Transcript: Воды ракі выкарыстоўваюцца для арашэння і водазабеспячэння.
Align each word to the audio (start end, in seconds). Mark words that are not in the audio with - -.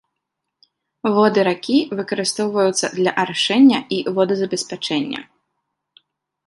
Воды 1.15 1.39
ракі 1.47 1.75
выкарыстоўваюцца 1.99 2.85
для 2.97 3.11
арашэння 3.25 3.79
і 3.99 4.01
водазабеспячэння. 4.19 5.19